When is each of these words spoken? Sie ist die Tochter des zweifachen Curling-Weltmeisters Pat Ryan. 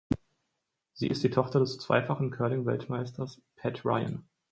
Sie 0.93 1.05
ist 1.09 1.23
die 1.23 1.29
Tochter 1.29 1.59
des 1.59 1.77
zweifachen 1.77 2.31
Curling-Weltmeisters 2.31 3.39
Pat 3.55 3.85
Ryan. 3.85 4.23